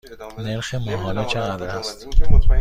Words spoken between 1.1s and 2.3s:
چقدر است؟